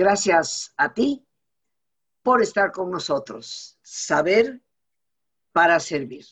[0.00, 1.22] Gracias a ti
[2.22, 3.78] por estar con nosotros.
[3.82, 4.62] Saber
[5.52, 6.24] para servir.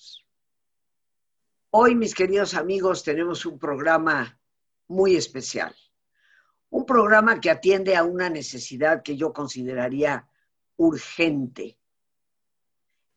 [1.68, 4.40] Hoy, mis queridos amigos, tenemos un programa
[4.86, 5.76] muy especial.
[6.70, 10.26] Un programa que atiende a una necesidad que yo consideraría
[10.76, 11.78] urgente.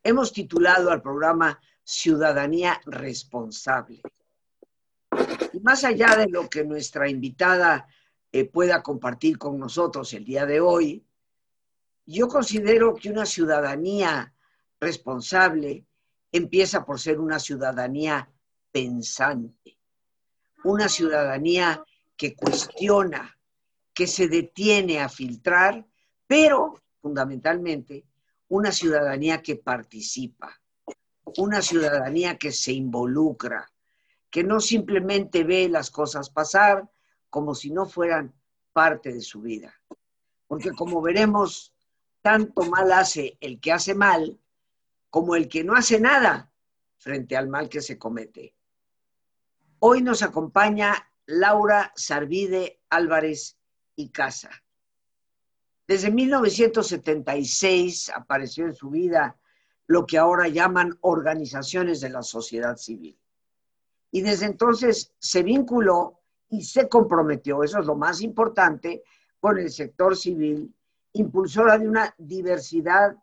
[0.04, 4.02] Hemos titulado al programa Ciudadanía Responsable.
[5.54, 7.88] Y más allá de lo que nuestra invitada
[8.31, 11.05] eh, pueda compartir con nosotros el día de hoy,
[12.05, 14.34] yo considero que una ciudadanía
[14.80, 15.85] responsable
[16.31, 18.30] empieza por ser una ciudadanía
[18.71, 19.77] pensante,
[20.63, 21.84] una ciudadanía
[22.16, 23.38] que cuestiona,
[23.94, 25.85] que se detiene a filtrar,
[26.26, 28.05] pero fundamentalmente
[28.48, 30.62] una ciudadanía que participa,
[31.37, 33.71] una ciudadanía que se involucra,
[34.29, 36.90] que no simplemente ve las cosas pasar
[37.32, 38.32] como si no fueran
[38.74, 39.74] parte de su vida.
[40.46, 41.74] Porque como veremos,
[42.21, 44.40] tanto mal hace el que hace mal
[45.10, 46.52] como el que no hace nada
[46.98, 48.55] frente al mal que se comete.
[49.79, 53.57] Hoy nos acompaña Laura Sarvide Álvarez
[53.96, 54.52] y Casa.
[55.87, 59.40] Desde 1976 apareció en su vida
[59.87, 63.18] lo que ahora llaman organizaciones de la sociedad civil
[64.12, 66.21] y desde entonces se vinculó
[66.52, 69.03] y se comprometió, eso es lo más importante,
[69.40, 70.75] con el sector civil,
[71.13, 73.16] impulsora de una diversidad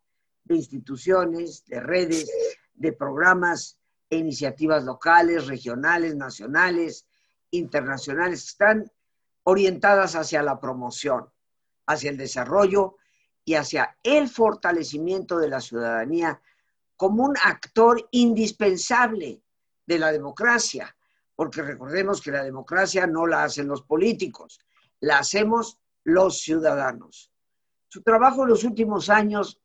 [0.45, 2.31] de instituciones, de redes,
[2.75, 7.07] de programas e iniciativas locales, regionales, nacionales,
[7.51, 8.93] internacionales, que están
[9.45, 11.29] orientadas hacia la promoción,
[11.87, 12.97] hacia el desarrollo
[13.45, 16.41] y hacia el fortalecimiento de la ciudadanía
[16.97, 19.43] como un actor indispensable
[19.87, 20.97] de la democracia,
[21.39, 24.59] porque recordemos que la democracia no la hacen los políticos,
[24.99, 27.31] la hacemos los ciudadanos.
[27.87, 29.63] Su trabajo en los últimos años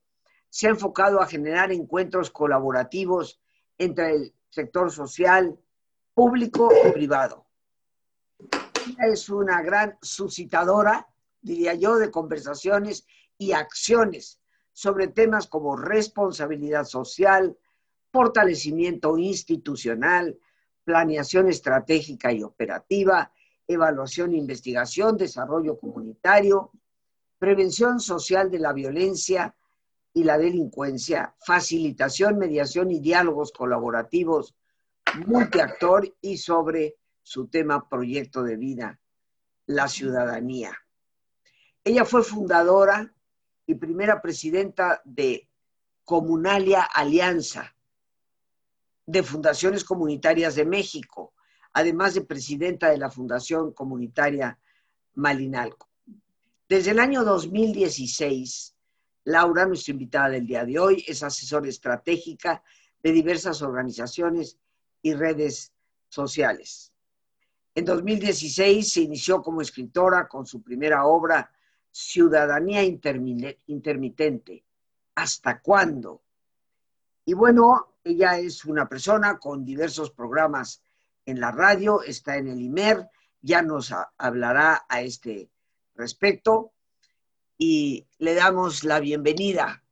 [0.49, 3.41] se ha enfocado a generar encuentros colaborativos
[3.75, 5.59] entre el sector social,
[6.13, 7.47] público y privado.
[9.09, 11.07] Es una gran suscitadora,
[11.41, 13.07] diría yo, de conversaciones
[13.39, 14.39] y acciones
[14.73, 17.57] sobre temas como responsabilidad social,
[18.11, 20.37] fortalecimiento institucional,
[20.83, 23.31] planeación estratégica y operativa,
[23.67, 26.71] evaluación e investigación, desarrollo comunitario,
[27.39, 29.55] prevención social de la violencia
[30.13, 34.55] y la delincuencia, facilitación, mediación y diálogos colaborativos
[35.25, 38.99] multiactor y sobre su tema proyecto de vida,
[39.65, 40.73] la ciudadanía.
[41.83, 43.13] Ella fue fundadora
[43.65, 45.47] y primera presidenta de
[46.03, 47.75] Comunalia Alianza,
[49.05, 51.33] de Fundaciones Comunitarias de México,
[51.73, 54.57] además de presidenta de la Fundación Comunitaria
[55.15, 55.89] Malinalco.
[56.69, 58.75] Desde el año 2016,
[59.25, 62.63] Laura, nuestra invitada del día de hoy, es asesora estratégica
[63.01, 64.57] de diversas organizaciones
[65.01, 65.73] y redes
[66.09, 66.91] sociales.
[67.75, 71.51] En 2016 se inició como escritora con su primera obra,
[71.91, 74.63] Ciudadanía Intermitente.
[75.15, 76.21] ¿Hasta cuándo?
[77.25, 80.81] Y bueno, ella es una persona con diversos programas
[81.25, 83.07] en la radio, está en el IMER,
[83.41, 85.49] ya nos hablará a este
[85.95, 86.73] respecto
[87.57, 89.83] y le damos la bienvenida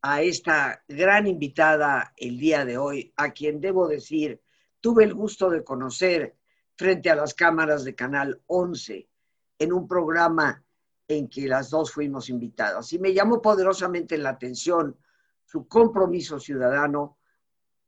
[0.00, 4.40] a esta gran invitada el día de hoy, a quien debo decir,
[4.80, 6.36] tuve el gusto de conocer
[6.74, 9.08] frente a las cámaras de Canal 11
[9.58, 10.62] en un programa
[11.08, 12.92] en que las dos fuimos invitadas.
[12.92, 14.96] Y me llamó poderosamente la atención
[15.44, 17.15] su compromiso ciudadano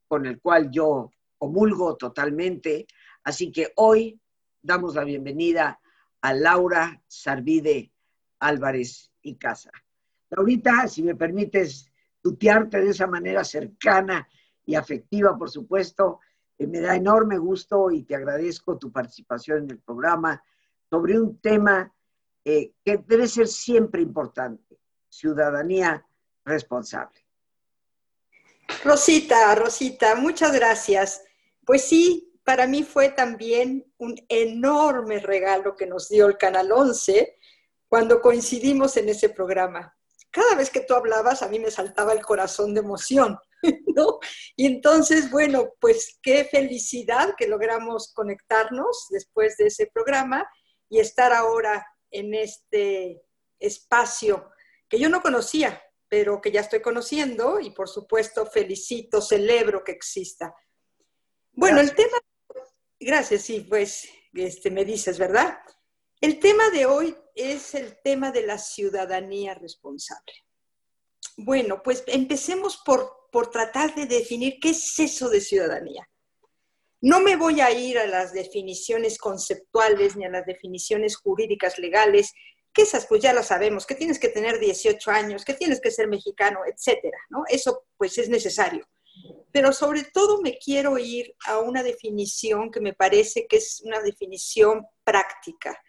[0.09, 2.87] con el cual yo comulgo totalmente.
[3.23, 4.21] Así que hoy
[4.61, 5.79] damos la bienvenida
[6.21, 7.93] a Laura Sarvide
[8.41, 9.71] Álvarez y Casa.
[10.31, 11.91] Laurita, si me permites
[12.21, 14.29] tutearte de esa manera cercana
[14.65, 16.21] y afectiva, por supuesto,
[16.59, 20.43] eh, me da enorme gusto y te agradezco tu participación en el programa
[20.91, 21.93] sobre un tema
[22.45, 24.79] eh, que debe ser siempre importante,
[25.09, 26.05] ciudadanía
[26.45, 27.28] responsable.
[28.85, 31.23] Rosita, Rosita, muchas gracias.
[31.65, 37.37] Pues sí, para mí fue también un enorme regalo que nos dio el Canal 11
[37.89, 39.95] cuando coincidimos en ese programa.
[40.31, 43.39] Cada vez que tú hablabas, a mí me saltaba el corazón de emoción,
[43.95, 44.19] ¿no?
[44.57, 50.49] Y entonces, bueno, pues qué felicidad que logramos conectarnos después de ese programa
[50.89, 53.23] y estar ahora en este
[53.59, 54.51] espacio
[54.89, 59.93] que yo no conocía, pero que ya estoy conociendo y por supuesto felicito, celebro que
[59.93, 60.55] exista.
[61.53, 62.19] Bueno, el tema,
[62.99, 65.59] gracias, sí, pues este, me dices, ¿verdad?
[66.21, 70.33] El tema de hoy es el tema de la ciudadanía responsable.
[71.37, 76.09] Bueno, pues empecemos por, por tratar de definir qué es eso de ciudadanía.
[77.01, 82.33] No me voy a ir a las definiciones conceptuales ni a las definiciones jurídicas legales,
[82.73, 85.91] que esas pues ya las sabemos, que tienes que tener 18 años, que tienes que
[85.91, 87.45] ser mexicano, etcétera, ¿no?
[87.49, 88.87] Eso pues es necesario.
[89.51, 94.01] Pero sobre todo me quiero ir a una definición que me parece que es una
[94.01, 95.83] definición práctica.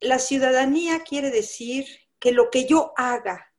[0.00, 1.86] La ciudadanía quiere decir
[2.18, 3.52] que lo que yo haga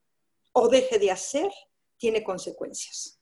[0.54, 1.52] o deje de hacer
[1.98, 3.22] tiene consecuencias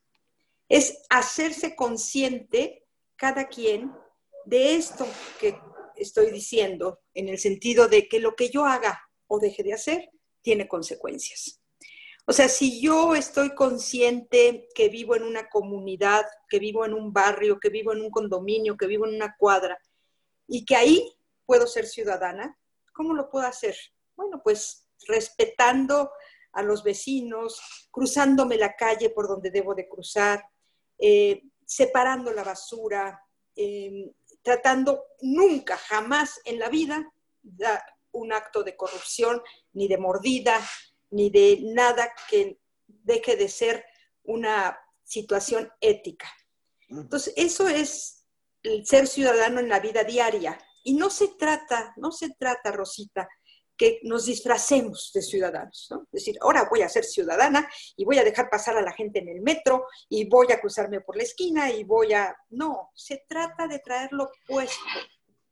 [0.70, 2.86] es hacerse consciente
[3.16, 3.92] cada quien
[4.46, 5.06] de esto
[5.40, 5.60] que
[6.00, 10.10] estoy diciendo, en el sentido de que lo que yo haga o deje de hacer
[10.42, 11.62] tiene consecuencias.
[12.26, 17.12] O sea, si yo estoy consciente que vivo en una comunidad, que vivo en un
[17.12, 19.80] barrio, que vivo en un condominio, que vivo en una cuadra,
[20.48, 21.12] y que ahí
[21.46, 22.56] puedo ser ciudadana,
[22.94, 23.76] ¿cómo lo puedo hacer?
[24.16, 26.12] Bueno, pues respetando
[26.52, 30.44] a los vecinos, cruzándome la calle por donde debo de cruzar,
[30.98, 33.24] eh, separando la basura,
[33.56, 37.12] eh, tratando nunca, jamás en la vida
[38.12, 39.42] un acto de corrupción,
[39.74, 40.60] ni de mordida,
[41.12, 43.86] ni de nada que deje de ser
[44.24, 46.28] una situación ética.
[46.88, 48.26] Entonces, eso es
[48.64, 50.60] el ser ciudadano en la vida diaria.
[50.84, 53.28] Y no se trata, no se trata, Rosita,
[53.80, 56.02] que nos disfracemos de ciudadanos, ¿no?
[56.12, 59.20] Es decir, ahora voy a ser ciudadana y voy a dejar pasar a la gente
[59.20, 62.36] en el metro y voy a cruzarme por la esquina y voy a...
[62.50, 64.84] No, se trata de traerlo puesto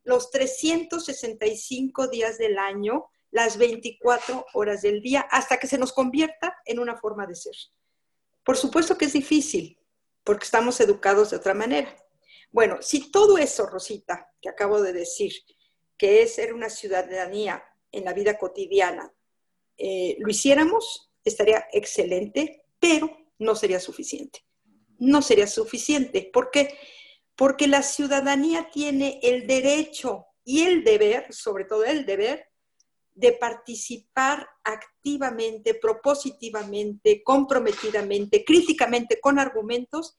[0.04, 6.58] los 365 días del año, las 24 horas del día, hasta que se nos convierta
[6.66, 7.56] en una forma de ser.
[8.44, 9.80] Por supuesto que es difícil,
[10.26, 11.96] porque estamos educados de otra manera.
[12.52, 15.32] Bueno, si todo eso, Rosita, que acabo de decir,
[15.98, 19.14] que es ser una ciudadanía en la vida cotidiana
[19.78, 24.44] eh, lo hiciéramos, estaría excelente, pero no sería suficiente.
[24.98, 26.30] No sería suficiente.
[26.34, 26.78] ¿Por qué?
[27.36, 32.48] Porque la ciudadanía tiene el derecho y el deber, sobre todo el deber,
[33.14, 40.18] de participar activamente, propositivamente, comprometidamente, críticamente, con argumentos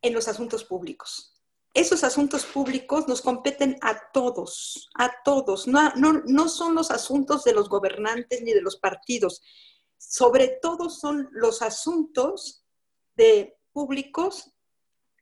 [0.00, 1.37] en los asuntos públicos
[1.74, 5.66] esos asuntos públicos nos competen a todos, a todos.
[5.66, 9.42] No, no, son los asuntos de los gobernantes ni de los partidos.
[9.96, 12.64] Sobre todo son los asuntos
[13.16, 14.52] de públicos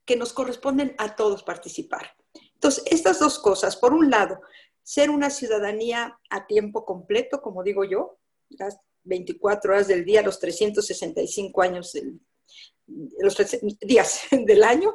[0.05, 2.17] que nos corresponden a todos participar.
[2.55, 4.41] Entonces, estas dos cosas, por un lado,
[4.83, 8.19] ser una ciudadanía a tiempo completo, como digo yo,
[8.51, 11.93] las 24 horas del día, los 365 años,
[12.87, 13.37] los
[13.81, 14.95] días del año,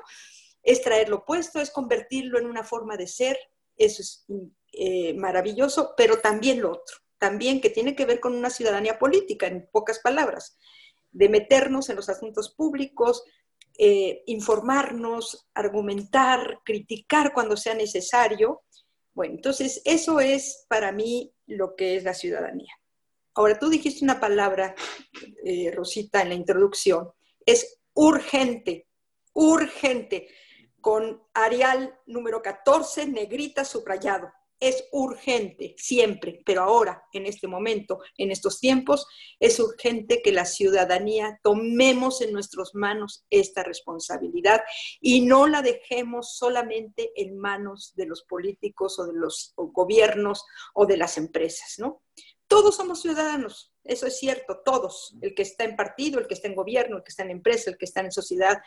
[0.64, 3.38] es traerlo puesto, es convertirlo en una forma de ser,
[3.78, 4.26] eso es
[4.74, 9.48] eh, maravilloso, pero también lo otro, también que tiene que ver con una ciudadanía política,
[9.48, 10.58] en pocas palabras,
[11.12, 13.24] de meternos en los asuntos públicos,
[13.78, 18.62] eh, informarnos, argumentar, criticar cuando sea necesario.
[19.14, 22.74] Bueno, entonces eso es para mí lo que es la ciudadanía.
[23.34, 24.76] Ahora, tú dijiste una palabra,
[25.46, 27.10] eh, Rosita, en la introducción,
[27.46, 28.88] es urgente,
[29.34, 30.28] urgente
[30.82, 34.32] con Arial número 14, negrita subrayado.
[34.60, 39.08] Es urgente, siempre, pero ahora, en este momento, en estos tiempos,
[39.40, 44.62] es urgente que la ciudadanía tomemos en nuestras manos esta responsabilidad
[45.00, 50.46] y no la dejemos solamente en manos de los políticos o de los gobiernos
[50.76, 52.04] o de las empresas, ¿no?
[52.48, 56.48] Todos somos ciudadanos, eso es cierto, todos, el que está en partido, el que está
[56.50, 58.62] en gobierno, el que está en empresa, el que está en sociedad,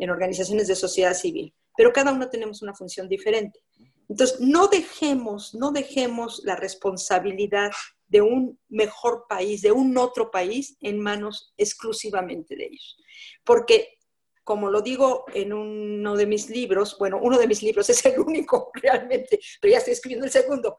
[0.00, 3.64] en organizaciones de sociedad civil pero cada uno tenemos una función diferente.
[4.06, 7.70] Entonces, no dejemos, no dejemos la responsabilidad
[8.06, 12.98] de un mejor país, de un otro país, en manos exclusivamente de ellos.
[13.44, 13.98] Porque,
[14.44, 18.20] como lo digo en uno de mis libros, bueno, uno de mis libros es el
[18.20, 20.78] único realmente, pero ya estoy escribiendo el segundo,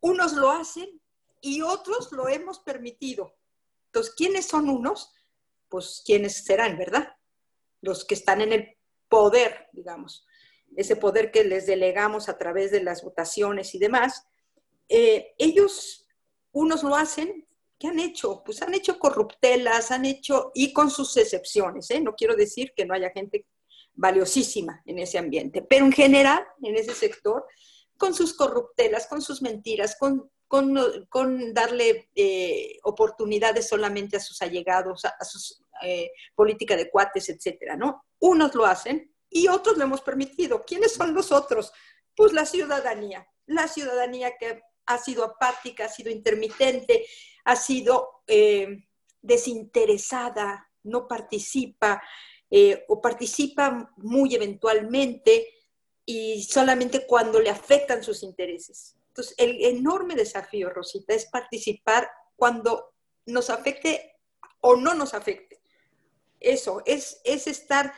[0.00, 1.00] unos lo hacen
[1.40, 3.34] y otros lo hemos permitido.
[3.86, 5.12] Entonces, ¿quiénes son unos?
[5.68, 7.13] Pues, ¿quiénes serán, verdad?
[7.84, 8.76] Los que están en el
[9.08, 10.26] poder, digamos,
[10.76, 14.26] ese poder que les delegamos a través de las votaciones y demás,
[14.88, 16.06] eh, ellos,
[16.52, 17.46] unos lo hacen,
[17.78, 18.42] ¿qué han hecho?
[18.44, 22.00] Pues han hecho corruptelas, han hecho, y con sus excepciones, ¿eh?
[22.00, 23.46] no quiero decir que no haya gente
[23.94, 27.44] valiosísima en ese ambiente, pero en general, en ese sector,
[27.96, 30.30] con sus corruptelas, con sus mentiras, con,
[31.52, 38.04] darle eh, oportunidades solamente a sus allegados, a, sus eh, política de cuates, etcétera, ¿no?
[38.20, 40.62] Unos lo hacen y otros lo hemos permitido.
[40.64, 41.72] ¿Quiénes son los otros?
[42.16, 47.06] Pues la ciudadanía, la ciudadanía que ha sido apática, ha sido intermitente,
[47.44, 48.84] ha sido eh,
[49.20, 52.02] desinteresada, no participa
[52.50, 55.48] eh, o participa muy eventualmente
[56.04, 58.96] y solamente cuando le afectan sus intereses.
[59.08, 62.94] Entonces, el enorme desafío, Rosita, es participar cuando
[63.26, 64.18] nos afecte
[64.60, 65.53] o no nos afecte.
[66.44, 67.92] Eso, es, es estar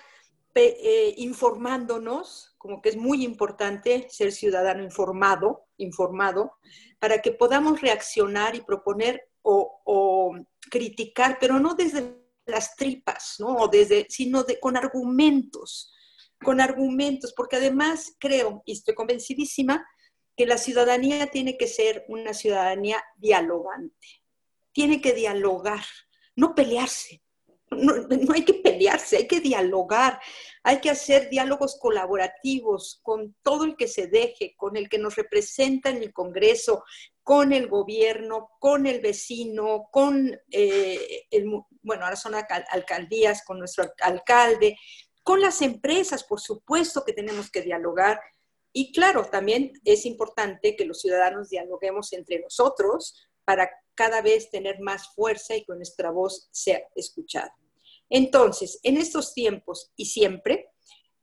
[0.59, 6.57] eh, informándonos, como que es muy importante ser ciudadano informado, informado,
[6.99, 10.35] para que podamos reaccionar y proponer o,
[10.71, 13.69] criticar, pero no desde las tripas, ¿no?
[13.69, 15.93] desde, sino de, con argumentos,
[16.43, 19.87] con argumentos, porque además creo, y estoy convencidísima,
[20.37, 24.25] que la ciudadanía tiene que ser una ciudadanía dialogante,
[24.73, 25.85] tiene que dialogar,
[26.35, 27.23] no pelearse,
[27.71, 27.95] no,
[28.33, 30.21] hay que pelearse, hay que dialogar,
[30.63, 35.17] hay que hacer diálogos colaborativos con todo el que se deje, con el que nos
[35.17, 36.85] representa en el Congreso,
[37.23, 41.47] con el gobierno, con el vecino, con, eh, el,
[41.83, 44.79] bueno, ahora son alcaldías, con nuestro alcalde,
[45.25, 48.21] con las empresas, por supuesto que tenemos que dialogar.
[48.73, 54.79] Y claro, también es importante que los ciudadanos dialoguemos entre nosotros para cada vez tener
[54.81, 57.57] más fuerza y que nuestra voz sea escuchada.
[58.09, 60.71] Entonces, en estos tiempos y siempre,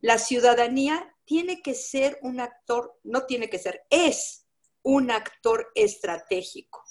[0.02, 4.46] la ciudadanía tiene que ser un actor, no tiene que ser, es
[4.82, 6.84] un actor estratégico.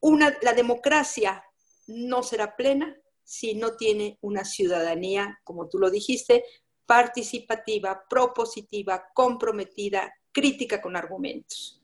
[0.00, 1.42] Una, la democracia
[1.86, 6.44] no será plena si no tiene una ciudadanía, como tú lo dijiste,
[6.84, 11.80] participativa, propositiva, comprometida, crítica con argumentos.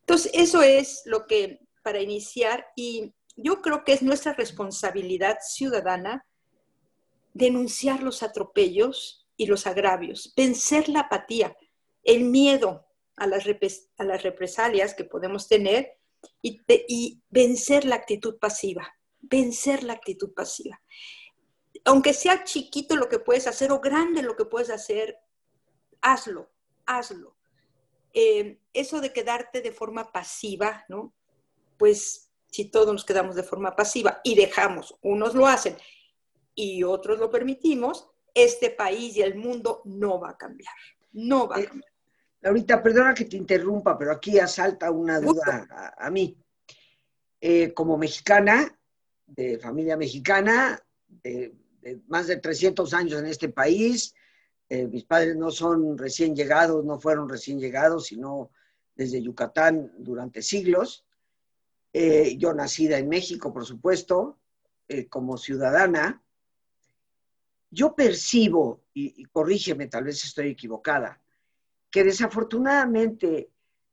[0.00, 6.26] Entonces, eso es lo que para iniciar y yo creo que es nuestra responsabilidad ciudadana
[7.34, 11.56] denunciar los atropellos y los agravios, vencer la apatía,
[12.02, 13.44] el miedo a las,
[13.96, 15.98] a las represalias que podemos tener
[16.42, 20.80] y, vencer la actitud pasiva, vencer la actitud pasiva.
[21.84, 25.16] Aunque sea chiquito lo que puedes hacer o grande lo que puedes hacer,
[26.00, 26.50] hazlo,
[26.86, 27.36] hazlo.
[28.12, 31.14] Eh, eso de quedarte de forma pasiva, ¿no?
[31.78, 35.76] Pues si todos nos quedamos de forma pasiva y dejamos, unos lo hacen
[36.54, 40.74] y otros lo permitimos, este país y el mundo no va a cambiar.
[41.12, 41.92] No va a eh, cambiar.
[42.42, 46.36] ahorita, perdona que te interrumpa, pero aquí asalta una duda a, mí.
[47.40, 48.76] Eh, como mexicana,
[49.26, 51.54] de familia mexicana, de,
[52.08, 54.14] más de 300 años en este país,
[54.68, 58.50] eh, mis padres no son recién llegados, no fueron recién llegados, sino
[58.94, 61.04] desde Yucatán durante siglos.
[61.92, 64.38] Yo nacida en México, por supuesto,
[65.10, 66.22] como ciudadana,
[67.70, 71.20] yo percibo, y, corrígeme, tal vez estoy equivocada,
[71.90, 73.50] que desafortunadamente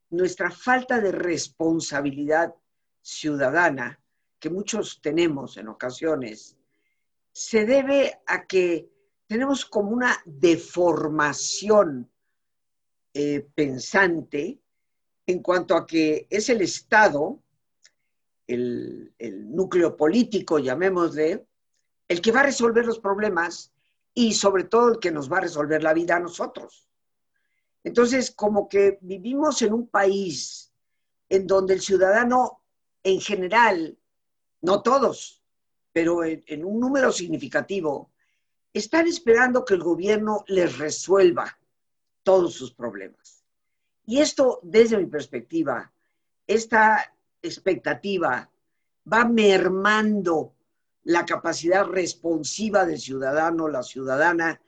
[0.09, 2.53] nuestra falta de responsabilidad
[3.01, 3.99] ciudadana,
[4.39, 6.57] que muchos tenemos en ocasiones,
[7.31, 8.89] se debe a que
[9.27, 12.09] tenemos como una deformación
[13.13, 14.59] eh, pensante
[15.25, 17.41] en cuanto a que es el Estado,
[18.47, 19.13] el,
[19.55, 21.45] núcleo político, llamémosle,
[22.07, 23.71] el que va a resolver los problemas
[24.13, 26.87] y sobre todo el que nos va a resolver la vida a nosotros.
[27.83, 30.71] Entonces, como que vivimos en un país
[31.29, 32.61] en donde el ciudadano
[33.03, 33.97] en general,
[34.61, 35.43] no todos,
[35.91, 38.11] pero en, un número significativo,
[38.73, 41.57] están esperando que el gobierno les resuelva
[42.23, 43.43] todos sus problemas.
[44.05, 45.91] Y esto, desde mi perspectiva,
[46.47, 47.14] esta
[47.45, 48.49] expectativa
[49.11, 50.55] va mermando
[51.03, 54.59] la capacidad responsiva del ciudadano, la ciudadana,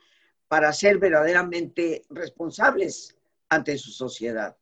[0.47, 3.15] para ser verdaderamente responsables
[3.49, 4.55] ante su sociedad.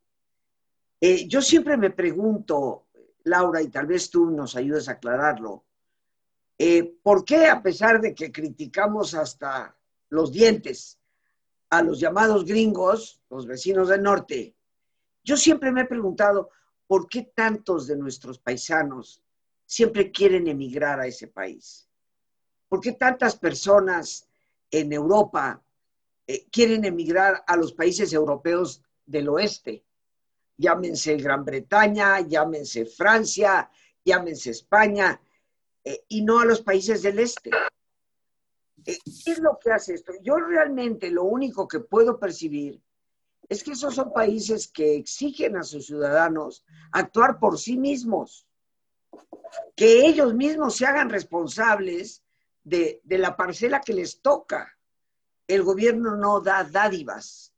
[0.99, 2.87] Eh, yo siempre me pregunto,
[3.23, 5.65] Laura, y tal vez tú nos ayudes a aclararlo,
[6.57, 9.75] eh, ¿por qué a pesar de que criticamos hasta
[10.09, 10.97] los dientes
[11.69, 14.55] a los llamados gringos, los vecinos del norte,
[15.23, 16.49] yo siempre me he preguntado,
[16.87, 19.21] ¿por qué tantos de nuestros paisanos
[19.65, 21.89] siempre quieren emigrar a ese país?
[22.67, 24.27] ¿Por qué tantas personas
[24.69, 25.63] en Europa
[26.27, 29.85] eh, quieren emigrar a los países europeos del oeste?
[30.57, 33.69] Llámense Gran Bretaña, llámense Francia,
[34.03, 35.19] llámense España,
[35.83, 37.51] eh, y no a los países del este.
[38.85, 40.13] Eh, ¿Qué es lo que hace esto?
[40.21, 42.81] Yo realmente lo único que puedo percibir
[43.49, 48.47] es que esos son países que exigen a sus ciudadanos actuar por sí mismos
[49.75, 52.23] que ellos mismos se hagan responsables
[52.63, 54.77] de, la parcela que les toca.
[55.47, 57.53] El gobierno no da dádivas.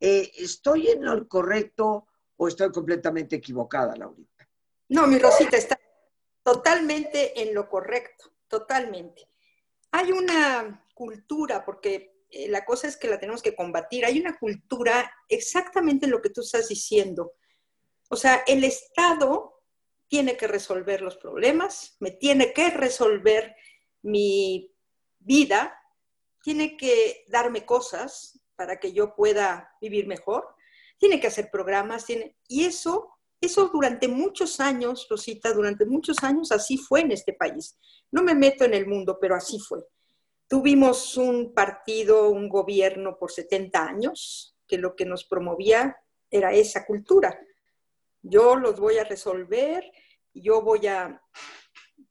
[0.00, 4.48] Eh, ¿Estoy en lo correcto o estoy completamente equivocada, Laurita?
[4.88, 5.78] No, mi Rosita, está
[6.42, 9.28] totalmente en lo correcto, totalmente.
[9.92, 14.38] Hay una cultura, porque eh, la cosa es que la tenemos que combatir, hay una
[14.38, 17.32] cultura exactamente en lo que tú estás diciendo.
[18.08, 19.62] O sea, el Estado
[20.08, 23.54] tiene que resolver los problemas, me tiene que resolver
[24.02, 24.74] mi
[25.18, 25.76] vida,
[26.42, 30.44] tiene que darme cosas para que yo pueda vivir mejor,
[30.98, 36.52] tiene que hacer programas, tiene, y eso, eso durante muchos años, Rosita, durante muchos años
[36.52, 37.78] así fue en este país.
[38.10, 39.80] No me meto en el mundo, pero así fue.
[40.50, 45.96] Tuvimos un partido, un gobierno por 70 años, que lo que nos promovía
[46.28, 47.40] era esa cultura
[48.22, 49.90] yo los voy a resolver,
[50.34, 51.22] yo voy a,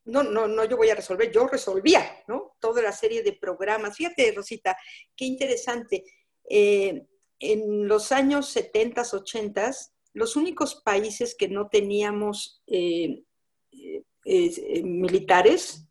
[0.05, 2.55] no, no, no, yo voy a resolver, yo resolvía, ¿no?
[2.60, 3.96] Toda la serie de programas.
[3.96, 4.77] Fíjate, Rosita,
[5.15, 6.03] qué interesante.
[6.50, 7.05] Eh,
[7.39, 9.72] en los años 70, 80,
[10.13, 13.24] los únicos países que no teníamos eh,
[14.25, 15.86] eh, militares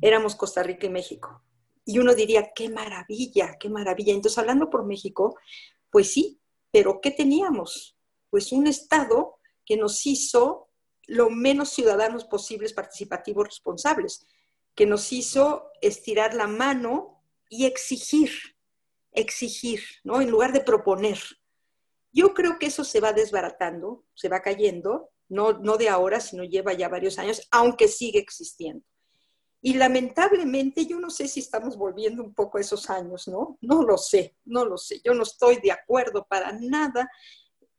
[0.00, 1.42] éramos Costa Rica y México.
[1.86, 4.12] Y uno diría, qué maravilla, qué maravilla.
[4.12, 5.38] Entonces, hablando por México,
[5.88, 6.40] pues sí,
[6.70, 7.96] pero ¿qué teníamos?
[8.28, 10.68] Pues un Estado que nos hizo
[11.06, 14.26] lo menos ciudadanos posibles, participativos, responsables,
[14.74, 18.30] que nos hizo estirar la mano y exigir,
[19.12, 20.20] exigir, ¿no?
[20.20, 21.18] En lugar de proponer.
[22.12, 26.44] Yo creo que eso se va desbaratando, se va cayendo, no, no de ahora, sino
[26.44, 28.84] lleva ya varios años, aunque sigue existiendo.
[29.66, 33.58] Y lamentablemente yo no sé si estamos volviendo un poco a esos años, ¿no?
[33.62, 35.00] No lo sé, no lo sé.
[35.04, 37.10] Yo no estoy de acuerdo para nada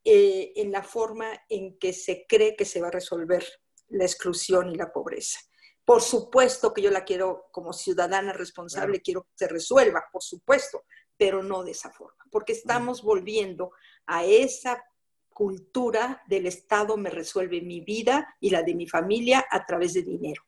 [0.04, 3.46] eh, en la forma en que se cree que se va a resolver
[3.88, 5.40] la exclusión y la pobreza.
[5.86, 10.84] Por supuesto que yo la quiero como ciudadana responsable, quiero que se resuelva, por supuesto,
[11.16, 13.72] pero no de esa forma, porque estamos volviendo
[14.08, 14.84] a esa
[15.30, 20.02] cultura del Estado me resuelve mi vida y la de mi familia a través de
[20.02, 20.44] dinero.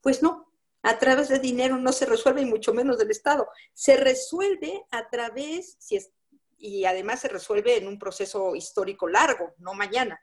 [0.00, 0.51] Pues no,
[0.82, 3.48] a través de dinero no se resuelve y mucho menos del Estado.
[3.72, 5.98] Se resuelve a través, si
[6.58, 10.20] y además se resuelve en un proceso histórico largo, no mañana,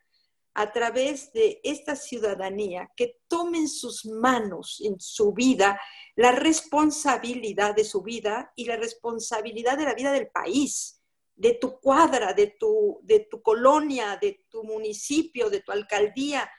[0.54, 5.80] a través de esta ciudadanía que tome en sus manos, en su vida,
[6.16, 11.02] la responsabilidad de su vida y la responsabilidad de la vida del país,
[11.36, 16.50] de tu cuadra, de tu, de tu colonia, de tu municipio, de tu alcaldía,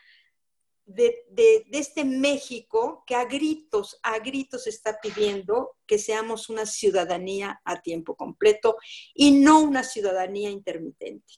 [0.95, 7.81] de, este México que a gritos, a gritos está pidiendo que seamos una ciudadanía a
[7.81, 8.77] tiempo completo
[9.15, 11.35] y no una ciudadanía intermitente.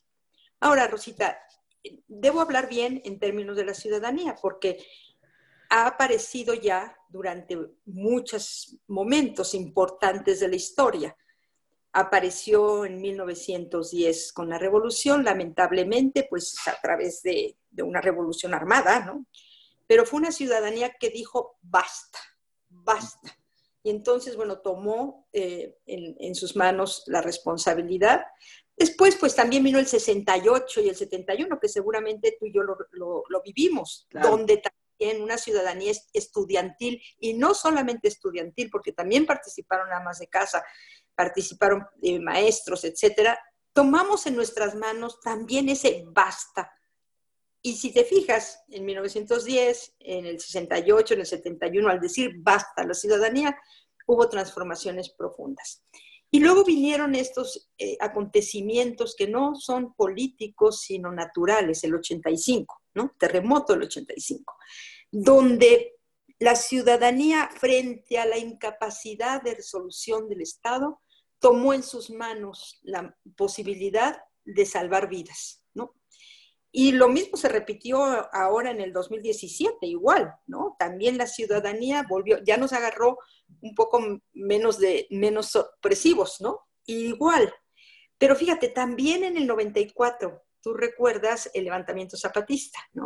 [0.59, 1.39] Ahora, Rosita,
[2.07, 4.77] debo hablar bien en términos de la ciudadanía porque
[5.69, 11.17] ha aparecido ya durante muchos momentos importantes de la historia.
[11.91, 18.99] Apareció en 1910 con la revolución, lamentablemente, pues a través de, de una revolución armada,
[19.05, 19.25] ¿no?
[19.87, 22.19] Pero fue una ciudadanía que dijo, basta,
[22.69, 23.37] basta.
[23.83, 28.23] Y entonces, bueno, tomó eh, en, sus manos la responsabilidad.
[28.77, 33.41] Después, pues también vino el 68 y el 71, que seguramente tú y yo lo,
[33.43, 40.27] vivimos, donde también una ciudadanía estudiantil, y no solamente estudiantil, porque también participaron amas de
[40.27, 40.63] casa,
[41.13, 43.37] participaron eh, maestros, etcétera,
[43.73, 46.71] tomamos en nuestras manos también ese basta
[47.65, 52.83] y si te fijas, en 1910, en el 68, en el 71, al decir basta
[52.83, 53.57] la ciudadanía,
[54.05, 55.81] hubo transformaciones profundas.
[56.29, 63.15] Y luego vinieron estos eh, acontecimientos que no son políticos, sino naturales, el 85, ¿no?
[63.17, 64.57] Terremoto del 85,
[65.09, 65.93] donde
[66.39, 71.01] la ciudadanía frente a la incapacidad de resolución del Estado
[71.39, 75.62] tomó en sus manos la posibilidad de salvar vidas.
[76.75, 80.75] Y lo mismo se repitió ahora en el 2017, igual, ¿no?
[80.79, 83.19] También la ciudadanía volvió, ya nos agarró
[83.61, 86.61] un poco menos de menos opresivos, ¿no?
[86.87, 87.53] Igual.
[88.17, 93.05] Pero fíjate, también en el 94, tú recuerdas el levantamiento zapatista, ¿no?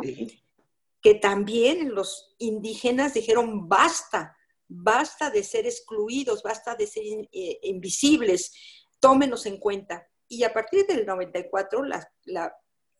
[1.02, 4.34] Que también los indígenas dijeron basta,
[4.66, 8.50] basta de ser excluidos, basta de ser eh, invisibles,
[8.98, 10.08] tómenos en cuenta.
[10.26, 12.50] Y a partir del 94, la, la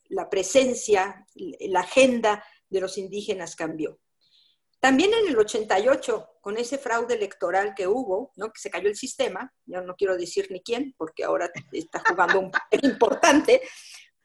[0.09, 3.99] la presencia, la agenda de los indígenas cambió.
[4.81, 8.53] También en el 88, con ese fraude electoral que hubo, ¿no?
[8.53, 12.39] que se cayó el sistema, yo no quiero decir ni quién, porque ahora está jugando
[12.39, 13.63] un papel importante,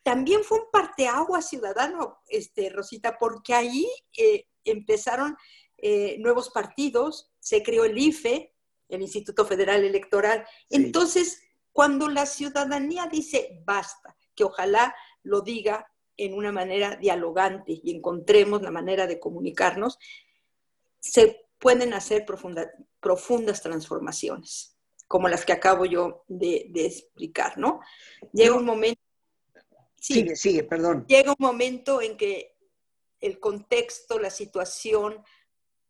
[0.03, 5.35] también fue un parteagua ciudadano, este, Rosita, porque ahí eh, empezaron
[5.77, 8.53] eh, nuevos partidos, se creó el IFE,
[8.89, 10.45] el Instituto Federal Electoral.
[10.69, 11.41] Entonces,
[11.73, 18.61] Cuando la ciudadanía dice basta, que ojalá lo diga en una manera dialogante y encontremos
[18.61, 19.97] la manera de comunicarnos,
[20.99, 27.79] se pueden hacer profundas transformaciones, como las que acabo yo de, explicar, ¿no?
[28.31, 29.01] Llega un momento...
[29.95, 31.05] sigue, sigue, perdón.
[31.07, 32.55] Llega un momento en que
[33.21, 35.23] el contexto, la situación,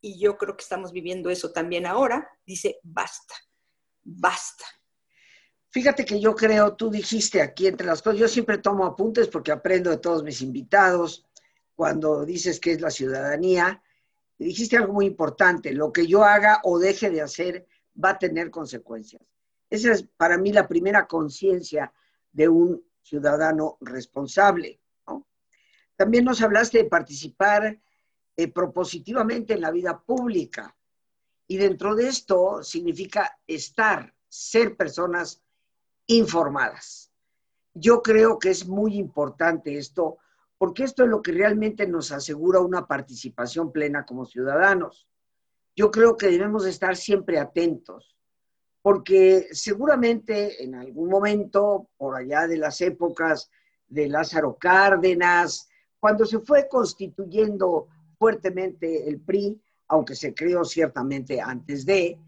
[0.00, 3.34] y yo creo que estamos viviendo eso también ahora, dice, basta,
[4.02, 4.64] basta.
[5.74, 9.50] Fíjate que yo creo, tú dijiste aquí entre las cosas, yo siempre tomo apuntes porque
[9.50, 11.26] aprendo de todos mis invitados,
[11.74, 13.82] cuando dices que es la ciudadanía,
[14.38, 17.66] dijiste algo muy importante, lo que yo haga o deje de hacer
[18.02, 19.20] va a tener consecuencias.
[19.68, 21.92] Esa es para mí la primera conciencia
[22.30, 24.78] de un ciudadano responsable.
[25.96, 27.80] También nos hablaste de participar
[28.36, 30.76] eh, propositivamente en la vida pública.
[31.48, 35.40] Y dentro de esto significa estar, ser personas
[36.06, 37.10] informadas.
[37.72, 40.18] Yo creo que es muy importante esto,
[40.58, 45.08] porque esto es lo que realmente nos asegura una participación plena como ciudadanos.
[45.74, 48.16] Yo creo que debemos estar siempre atentos,
[48.80, 53.50] porque seguramente en algún momento, por allá de las épocas
[53.88, 57.88] de Lázaro Cárdenas, cuando se fue constituyendo
[58.18, 62.18] fuertemente el PRI, aunque se creó ciertamente antes de,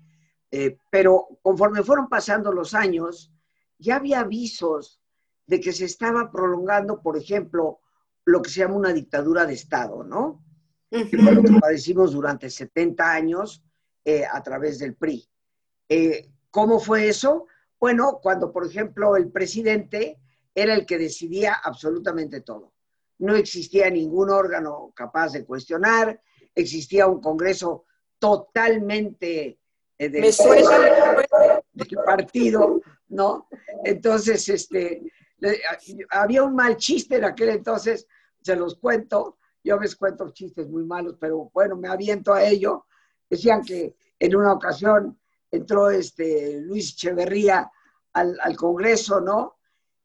[0.51, 3.33] eh, pero conforme fueron pasando los años,
[3.79, 5.01] ya había avisos
[5.47, 7.81] de que se estaba prolongando, por ejemplo,
[8.25, 10.43] lo que se llama una dictadura de Estado, ¿no?
[10.91, 13.63] Que fue lo que padecimos durante 70 años
[14.05, 15.29] eh, a través del PRI.
[15.89, 17.47] Eh, ¿Cómo fue eso?
[17.79, 20.19] Bueno, cuando, por ejemplo, el presidente
[20.55, 22.73] era el que decidía absolutamente todo.
[23.19, 26.21] No existía ningún órgano capaz de cuestionar,
[26.55, 27.85] existía un Congreso
[28.19, 29.59] totalmente
[29.99, 30.23] eh, del,
[31.73, 33.49] del partido, ¿no?
[33.85, 35.03] Entonces, este,
[36.11, 38.07] había un mal chiste en aquel entonces,
[38.41, 42.87] se los cuento, yo veces cuento chistes muy malos, pero bueno, me aviento a ello.
[43.29, 45.19] Decían que en una ocasión
[45.51, 47.71] entró este Luis Echeverría
[48.13, 49.57] al, Congreso, ¿no?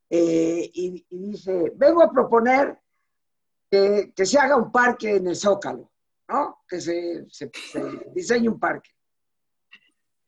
[0.10, 2.78] Eh, y, dice, vengo a proponer
[3.70, 5.90] que, se haga un parque en el Zócalo,
[6.28, 6.64] ¿no?
[6.68, 7.52] Que se, se
[8.14, 8.90] diseñe un parque.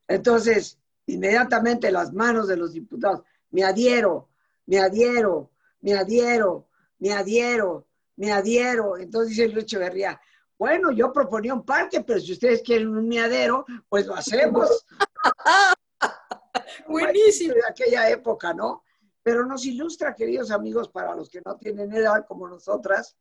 [0.07, 4.29] Entonces, inmediatamente las manos de los diputados, me adhiero,
[4.65, 6.67] me adhiero, me adhiero,
[6.99, 8.97] me adhiero, me adhiero.
[8.97, 10.19] Entonces dice Luis Echeverría,
[10.57, 14.85] bueno, yo proponía un parque, pero si ustedes quieren un miadero, pues lo hacemos.
[16.87, 17.53] Buenísimo.
[17.53, 18.83] De aquella época, ¿no?
[19.21, 23.15] Pero nos ilustra, queridos amigos, para los que no tienen edad como nosotras,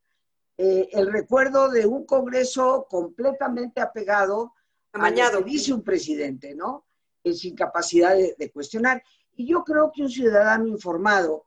[0.56, 4.54] eh, el recuerdo de un Congreso completamente apegado
[4.92, 5.38] Amañado.
[5.38, 6.86] a lo que dice un presidente, ¿no?
[7.24, 9.02] Sin capacidad de, cuestionar.
[9.36, 11.46] Y yo creo que un ciudadano informado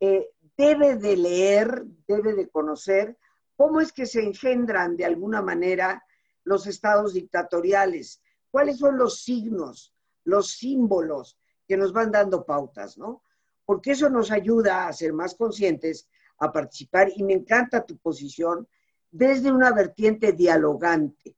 [0.00, 3.16] eh, debe de leer, debe de conocer
[3.56, 6.04] cómo es que se engendran de alguna manera
[6.44, 13.22] los estados dictatoriales, cuáles son los signos, los símbolos que nos van dando pautas, ¿no?
[13.64, 18.68] Porque eso nos ayuda a ser más conscientes, a participar, y me encanta tu posición
[19.10, 21.34] desde una vertiente dialogante,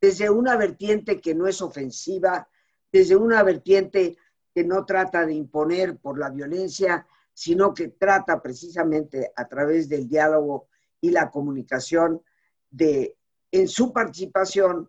[0.00, 2.46] desde una vertiente que no es ofensiva,
[2.94, 4.16] desde una vertiente
[4.54, 10.08] que no trata de imponer por la violencia, sino que trata precisamente a través del
[10.08, 10.68] diálogo
[11.00, 12.22] y la comunicación
[12.70, 13.16] de,
[13.50, 14.88] en su participación,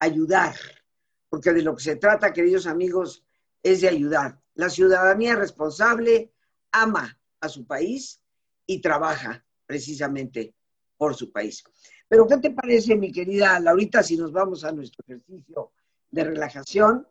[0.00, 0.54] ayudar.
[1.30, 3.24] Porque de lo que se trata, queridos amigos,
[3.62, 4.38] es de ayudar.
[4.52, 6.34] La ciudadanía responsable
[6.72, 8.20] ama a su país
[8.66, 10.54] y trabaja precisamente
[10.98, 11.64] por su país.
[12.06, 15.72] Pero, ¿qué te parece, mi querida Laurita, si nos vamos a nuestro ejercicio
[16.10, 17.06] de relajación?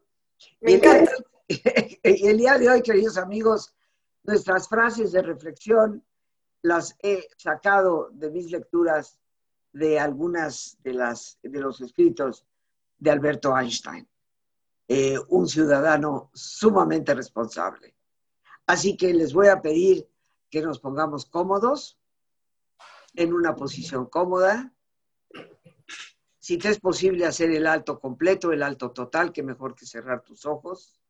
[0.61, 1.11] Me encanta.
[2.03, 3.75] Y el día de hoy, queridos amigos,
[4.23, 6.03] nuestras frases de reflexión
[6.63, 9.19] las he sacado de mis lecturas
[9.71, 12.47] de algunas de, las, de los escritos
[12.97, 14.07] de Alberto Einstein,
[14.87, 17.95] eh, un ciudadano sumamente responsable.
[18.65, 20.09] Así que les voy a pedir
[20.49, 21.99] que nos pongamos cómodos,
[23.15, 24.73] en una posición cómoda,
[26.45, 30.21] si te es posible hacer el alto completo, el alto total, que mejor que cerrar
[30.21, 31.01] tus ojos.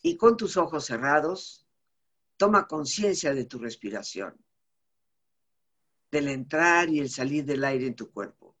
[0.00, 1.66] Y con tus ojos cerrados,
[2.36, 4.36] toma conciencia de tu respiración,
[6.12, 8.54] del entrar y el salir del aire en tu cuerpo.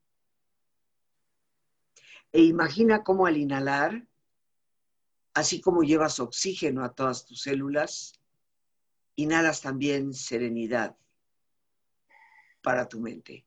[2.32, 4.04] E imagina cómo al inhalar,
[5.32, 8.20] así como llevas oxígeno a todas tus células,
[9.14, 10.96] inhalas también serenidad
[12.62, 13.46] para tu mente.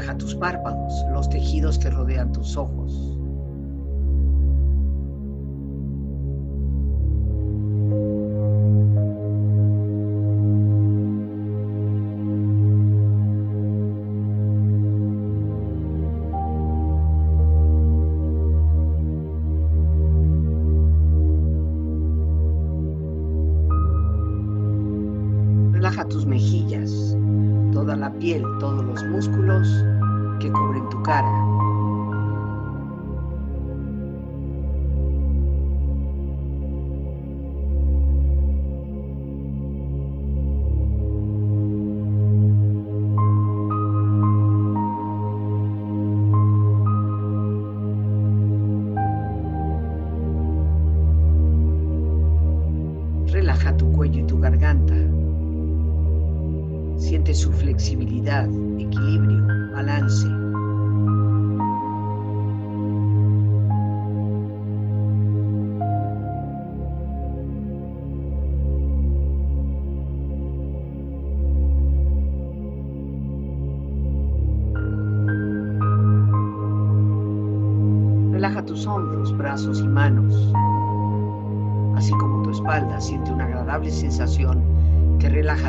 [0.00, 3.19] Relaja tus párpados, los tejidos que rodean tus ojos.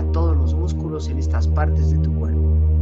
[0.03, 2.80] Todos los músculos en estas partes de tu cuerpo.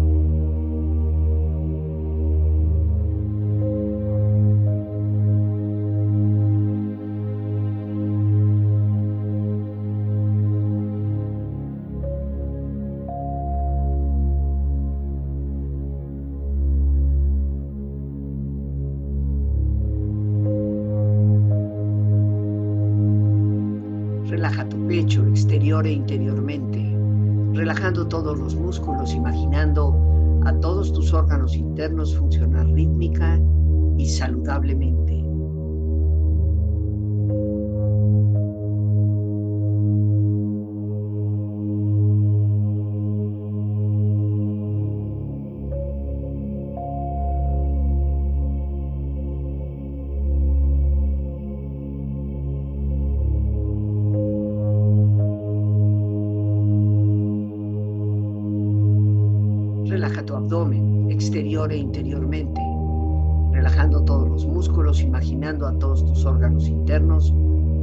[65.50, 67.34] A todos tus órganos internos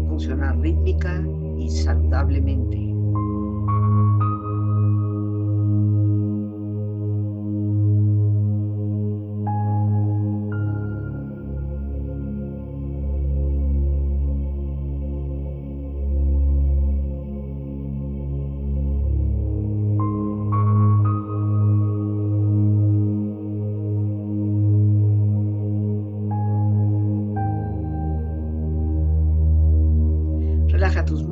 [0.08, 1.20] funcionar rítmica
[1.58, 2.75] y saludablemente.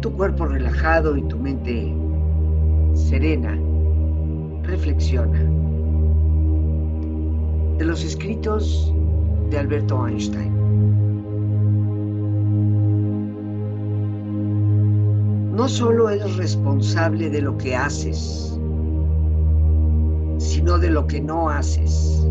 [0.00, 1.94] Tu cuerpo relajado y tu mente
[2.94, 3.58] serena,
[4.62, 5.40] reflexiona.
[7.76, 8.94] De los escritos
[9.50, 10.52] de Alberto Einstein.
[15.54, 18.58] No solo eres responsable de lo que haces,
[20.38, 22.26] sino de lo que no haces,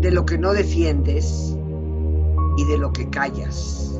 [0.00, 1.56] de lo que no defiendes
[2.58, 3.99] y de lo que callas.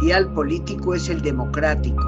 [0.00, 2.04] Ideal político es el democrático.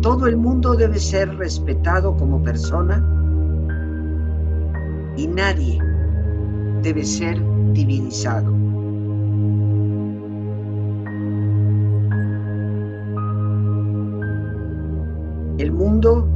[0.00, 3.04] Todo el mundo debe ser respetado como persona
[5.16, 5.80] y nadie
[6.82, 7.40] debe ser
[7.72, 8.52] divinizado.
[15.58, 16.28] El mundo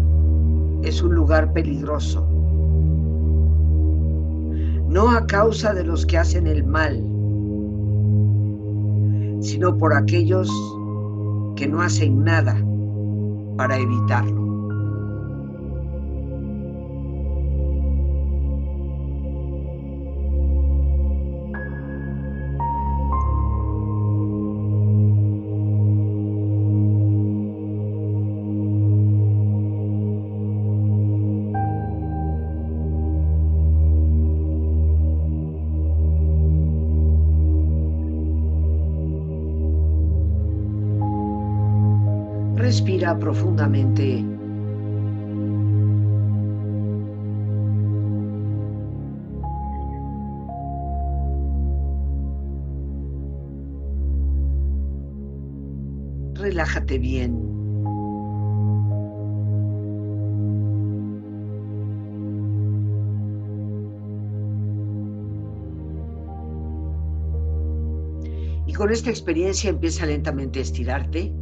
[0.83, 2.27] es un lugar peligroso,
[4.89, 7.12] no a causa de los que hacen el mal,
[9.63, 10.51] sino por aquellos
[11.55, 12.61] que no hacen nada
[13.57, 14.42] para evitarlo.
[42.73, 44.25] Respira profundamente.
[56.33, 57.35] Relájate bien.
[68.67, 71.42] Y con esta experiencia empieza lentamente a estirarte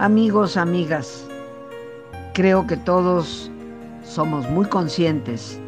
[0.00, 1.28] Amigos, amigas,
[2.32, 3.50] creo que todos
[4.02, 5.60] somos muy conscientes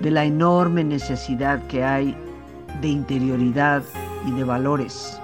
[0.00, 2.16] de la enorme necesidad que hay
[2.80, 3.82] de interioridad
[4.26, 5.20] y de valores.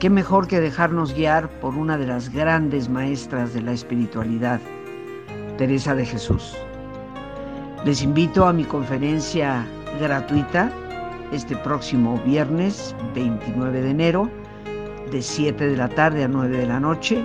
[0.00, 4.58] ¿Qué mejor que dejarnos guiar por una de las grandes maestras de la espiritualidad,
[5.58, 6.56] Teresa de Jesús?
[7.84, 9.64] Les invito a mi conferencia
[10.00, 10.72] gratuita
[11.30, 14.39] este próximo viernes 29 de enero
[15.10, 17.24] de 7 de la tarde a 9 de la noche,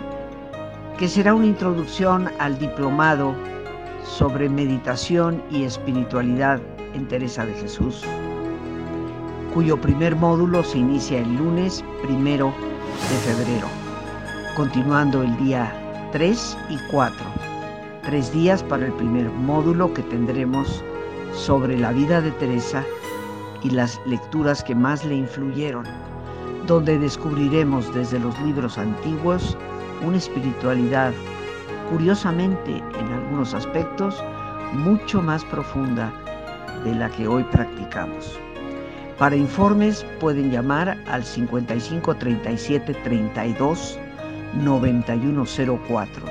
[0.97, 3.35] que será una introducción al diplomado
[4.03, 6.61] sobre meditación y espiritualidad
[6.93, 8.03] en Teresa de Jesús,
[9.53, 12.53] cuyo primer módulo se inicia el lunes primero
[13.09, 13.67] de febrero,
[14.55, 15.71] continuando el día
[16.11, 17.25] 3 y 4,
[18.03, 20.83] tres días para el primer módulo que tendremos
[21.33, 22.83] sobre la vida de Teresa
[23.63, 25.85] y las lecturas que más le influyeron
[26.67, 29.57] donde descubriremos desde los libros antiguos
[30.05, 31.13] una espiritualidad,
[31.89, 34.23] curiosamente en algunos aspectos,
[34.73, 36.11] mucho más profunda
[36.83, 38.39] de la que hoy practicamos.
[39.17, 43.97] Para informes pueden llamar al 55 37 32
[44.61, 46.25] 9104.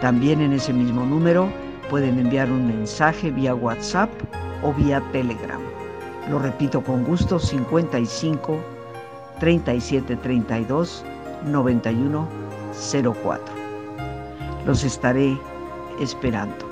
[0.00, 1.48] También en ese mismo número
[1.88, 4.10] pueden enviar un mensaje vía WhatsApp
[4.62, 5.60] o vía Telegram.
[6.28, 8.58] Lo repito con gusto, 55
[9.40, 11.04] 3732
[11.46, 13.54] 9104.
[14.66, 15.38] Los estaré
[15.98, 16.68] esperando.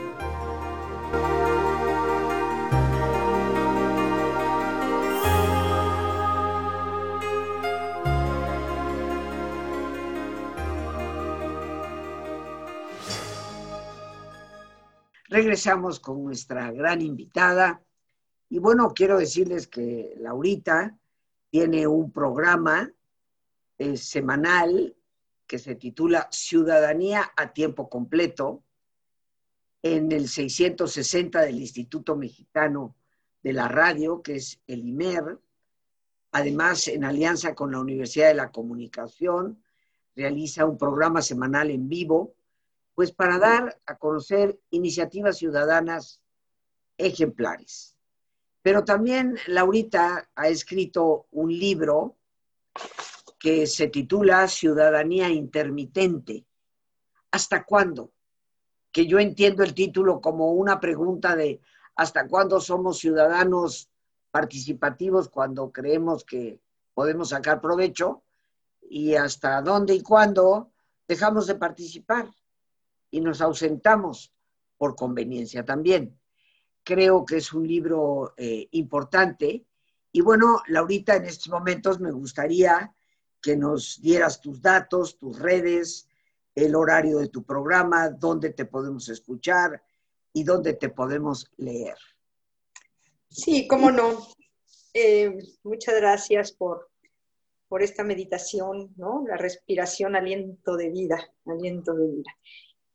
[15.31, 17.81] Regresamos con nuestra gran invitada.
[18.51, 20.99] Y bueno, quiero decirles que Laurita
[21.51, 22.91] tiene un programa
[23.79, 24.95] eh, semanal
[25.47, 28.63] que se titula Ciudadanía a tiempo completo
[29.83, 32.97] en el 660 del Instituto Mexicano
[33.43, 35.39] de la Radio, que es el IMER.
[36.33, 39.63] Además, en alianza con la Universidad de la Comunicación,
[40.15, 42.35] realiza un programa semanal en vivo,
[42.95, 46.21] pues para dar a conocer iniciativas ciudadanas
[46.99, 47.98] ejemplares.
[48.69, 52.17] Pero también Laurita ha escrito un libro
[53.39, 56.45] que se titula Ciudadanía Intermitente.
[57.31, 58.13] ¿Hasta cuándo?
[58.93, 61.63] Que yo entiendo el título como una pregunta de
[61.97, 63.89] ¿hasta cuándo somos ciudadanos
[64.31, 66.61] participativos cuando creemos que
[66.93, 68.23] podemos sacar provecho?
[68.83, 70.73] ¿Y hasta dónde y cuándo
[71.09, 72.29] dejamos de participar
[73.11, 74.31] y nos ausentamos
[74.77, 76.19] por conveniencia también?
[76.89, 79.67] Creo que es un libro eh, importante.
[80.11, 82.95] Y bueno, Laurita, en estos momentos me gustaría
[83.43, 86.09] que nos dieras tus datos, tus redes,
[86.55, 89.83] el horario de tu programa, dónde te podemos escuchar
[90.33, 91.99] y dónde te podemos leer.
[93.29, 94.27] Sí, cómo no.
[94.95, 96.89] Eh, muchas gracias por,
[97.69, 99.27] por esta meditación, ¿no?
[99.29, 102.35] La respiración, aliento de vida, aliento de vida.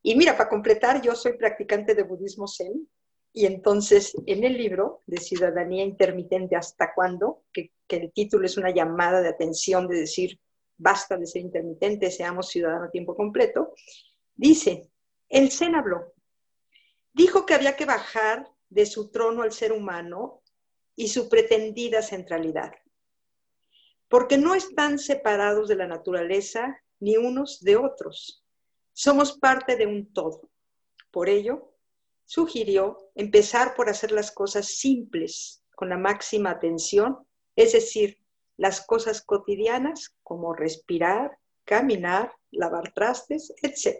[0.01, 2.89] Y mira, para completar, yo soy practicante de budismo zen
[3.33, 8.71] y entonces en el libro de Ciudadanía Intermitente hasta cuándo, que, el título es una
[8.71, 10.39] llamada de atención de decir,
[10.77, 13.73] basta de ser intermitente, seamos ciudadano a tiempo completo,
[14.35, 14.89] dice,
[15.29, 16.13] el Zen habló,
[17.13, 20.41] dijo que había que bajar de su trono al ser humano
[20.95, 22.71] y su pretendida centralidad,
[24.07, 28.43] porque no están separados de la naturaleza ni unos de otros,
[28.91, 30.49] somos parte de un todo.
[31.11, 31.72] Por ello,
[32.25, 37.17] sugirió empezar por hacer las cosas simples, con la máxima atención,
[37.55, 38.17] es decir,
[38.57, 43.97] las cosas cotidianas como respirar, caminar, lavar trastes, etc.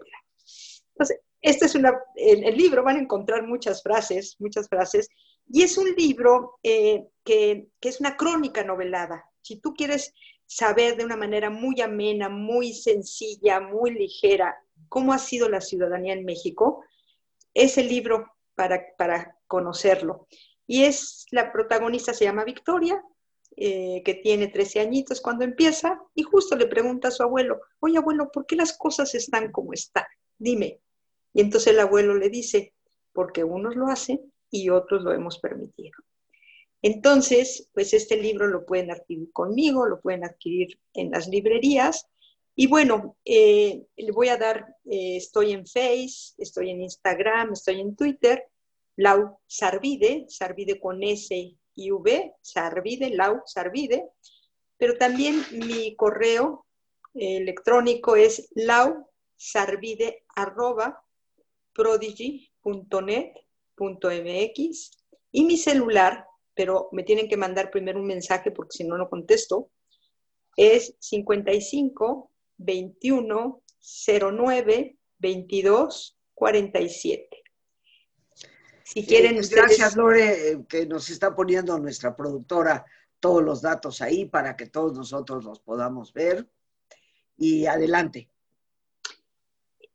[0.93, 5.09] Entonces, este es una, en el libro van a encontrar muchas frases, muchas frases,
[5.49, 9.26] y es un libro eh, que, que es una crónica novelada.
[9.41, 10.13] Si tú quieres
[10.45, 14.55] saber de una manera muy amena, muy sencilla, muy ligera,
[14.88, 16.84] cómo ha sido la ciudadanía en México,
[17.54, 20.28] ese libro para, para conocerlo.
[20.66, 23.04] Y es, la protagonista se llama Victoria,
[23.56, 27.97] eh, que tiene 13 añitos cuando empieza, y justo le pregunta a su abuelo, oye
[27.97, 30.06] abuelo, ¿por qué las cosas están como están?
[30.38, 30.80] Dime.
[31.34, 32.74] Y entonces el abuelo le dice,
[33.12, 35.93] porque unos lo hacen y otros lo hemos permitido.
[36.82, 42.08] Entonces, pues este libro lo pueden adquirir conmigo, lo pueden adquirir en las librerías
[42.56, 47.82] y bueno, eh, le voy a dar, eh, estoy en Face, estoy en Instagram, estoy
[47.82, 48.47] en Twitter,
[48.95, 51.34] Lau Sarvide, Sarvide con S
[51.76, 54.12] y V, Sarvide, Lau Sarvide,
[54.78, 56.68] pero también mi correo
[57.16, 61.04] eh, electrónico es lausarvide arroba
[65.32, 69.10] y mi celular, pero me tienen que mandar primero un mensaje porque si no, no
[69.10, 69.72] contesto,
[70.56, 77.43] es 55 21 09 22 47.
[78.84, 82.86] Si quieren Gracias, Lore, eh, que nos está poniendo nuestra productora
[83.20, 86.49] todos los datos ahí para que todos nosotros los podamos ver.
[87.38, 88.30] Y adelante.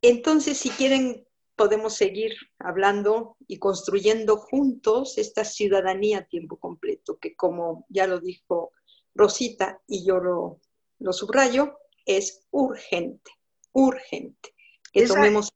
[0.01, 7.37] Entonces, si quieren, podemos seguir hablando y construyendo juntos esta ciudadanía a tiempo completo, que
[7.37, 8.73] como ya lo dijo
[9.15, 10.61] Rosita y yo lo,
[10.99, 11.79] lo subrayo,
[12.09, 13.31] es urgente,
[13.73, 14.55] urgente.
[14.93, 15.53] Que tomemos...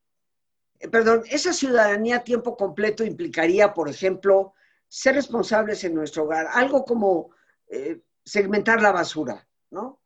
[0.79, 4.53] Eh, perdón, esa ciudadanía a tiempo completo implicaría, por ejemplo,
[4.87, 7.31] ser responsables en nuestro hogar, algo como
[7.69, 10.01] eh, segmentar la basura, ¿no?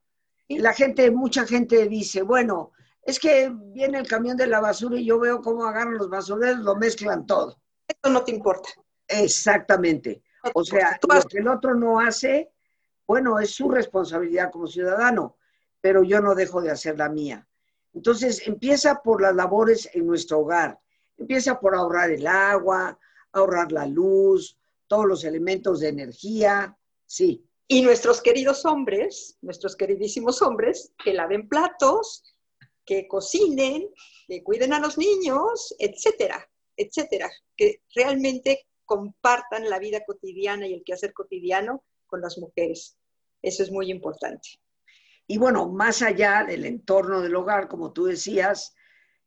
[0.48, 2.72] Y la gente, mucha gente dice, bueno,
[3.02, 6.60] es que viene el camión de la basura y yo veo cómo agarran los basureros,
[6.60, 7.60] lo mezclan todo.
[7.88, 8.68] Esto no te importa.
[9.08, 10.22] Exactamente.
[10.54, 12.52] O sea, lo que el otro no hace,
[13.06, 15.36] bueno, es su responsabilidad como ciudadano
[15.86, 17.46] pero yo no dejo de hacer la mía.
[17.94, 20.80] Entonces, empieza por las labores en nuestro hogar.
[21.16, 22.98] Empieza por ahorrar el agua,
[23.30, 24.58] ahorrar la luz,
[24.88, 26.76] todos los elementos de energía,
[27.06, 27.46] sí.
[27.68, 32.24] Y nuestros queridos hombres, nuestros queridísimos hombres, que laven platos,
[32.84, 33.88] que cocinen,
[34.26, 36.50] que cuiden a los niños, etcétera.
[36.76, 42.98] etcétera, que realmente compartan la vida cotidiana y el quehacer cotidiano con las mujeres.
[43.40, 44.58] Eso es muy importante.
[45.26, 48.74] Y bueno, más allá del entorno del hogar, como tú decías,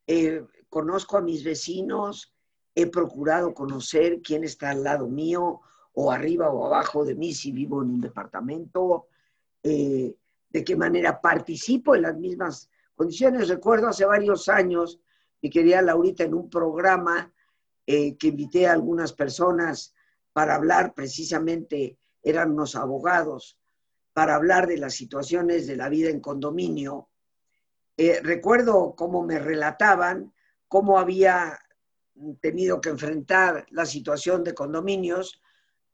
[0.07, 2.33] eh, conozco a mis vecinos,
[2.73, 5.61] he procurado conocer quién está al lado mío
[5.93, 9.07] o arriba o abajo de mí si vivo en un departamento,
[9.61, 10.15] eh,
[10.49, 13.49] de qué manera participo en las mismas condiciones.
[13.49, 15.01] Recuerdo hace varios años,
[15.41, 17.33] mi querida Laurita, en un programa
[17.85, 19.93] eh, que invité a algunas personas
[20.31, 23.58] para hablar precisamente, eran unos abogados,
[24.13, 27.09] para hablar de las situaciones de la vida en condominio.
[27.97, 30.33] Eh, recuerdo cómo me relataban
[30.67, 31.59] cómo había
[32.41, 35.41] tenido que enfrentar la situación de condominios,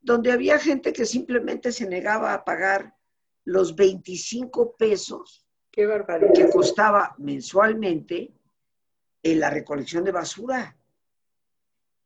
[0.02, 2.96] donde había gente que simplemente se negaba a pagar
[3.44, 5.46] los 25 pesos
[5.76, 5.86] Qué
[6.34, 8.34] que costaba mensualmente
[9.22, 10.78] en la recolección de basura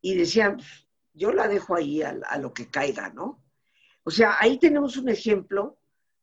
[0.01, 0.59] y decían,
[1.13, 3.43] yo la dejo ahí a, lo que caiga, ¿no?
[4.03, 5.78] O sea, ahí tenemos un ejemplo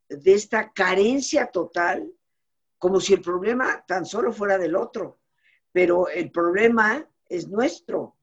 [0.09, 2.11] de esta carencia total,
[2.77, 5.19] como si el problema tan solo fuera del otro,
[5.71, 8.15] pero el problema es nuestro,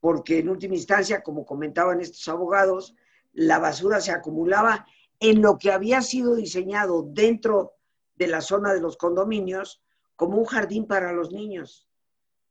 [0.00, 2.94] porque en última instancia, como comentaban estos abogados,
[3.32, 4.86] la basura se acumulaba
[5.20, 7.74] en lo que había sido diseñado dentro
[8.16, 9.82] de la zona de los condominios
[10.16, 11.88] como un jardín para los niños,